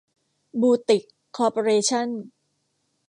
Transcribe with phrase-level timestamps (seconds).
[0.61, 1.03] บูทิค
[1.35, 2.09] คอร์ปอเรชั่น